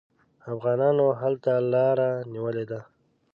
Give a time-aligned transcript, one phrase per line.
[0.53, 2.79] افغانانو هلته لاره نیولې ده.